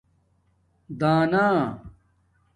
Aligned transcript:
دَانآہ 0.99 1.47